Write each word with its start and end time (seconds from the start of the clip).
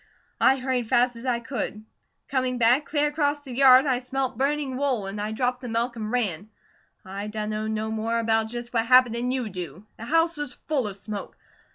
I 0.39 0.55
hurried 0.57 0.89
fast 0.89 1.15
as 1.15 1.27
I 1.27 1.39
could. 1.39 1.85
Coming 2.27 2.57
back, 2.57 2.85
clear 2.87 3.09
acrost 3.09 3.43
the 3.43 3.53
yard 3.53 3.85
I 3.85 3.99
smelt 3.99 4.35
burning 4.35 4.75
wool, 4.75 5.05
an' 5.05 5.19
I 5.19 5.31
dropped 5.31 5.61
the 5.61 5.67
milk 5.69 5.95
an' 5.95 6.09
ran. 6.09 6.49
I 7.05 7.27
dunno 7.27 7.67
no 7.67 7.91
more 7.91 8.17
about 8.17 8.47
just 8.47 8.73
what 8.73 8.87
happened 8.87 9.15
'an 9.15 9.29
you 9.29 9.47
do. 9.47 9.85
The 9.99 10.05
house 10.05 10.37
was 10.37 10.57
full 10.67 10.87
of 10.87 10.97
smoke. 10.97 11.37